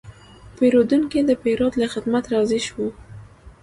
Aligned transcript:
پیرودونکی 0.57 1.21
د 1.25 1.31
پیرود 1.43 1.73
له 1.81 1.87
خدمت 1.93 2.25
راضي 2.33 2.59
شو. 2.67 2.85